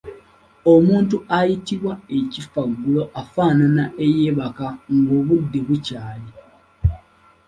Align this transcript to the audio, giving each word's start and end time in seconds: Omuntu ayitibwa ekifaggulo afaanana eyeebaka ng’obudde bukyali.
Omuntu 0.73 1.17
ayitibwa 1.37 1.93
ekifaggulo 2.17 3.01
afaanana 3.21 3.83
eyeebaka 4.05 4.67
ng’obudde 4.95 5.59
bukyali. 5.67 6.31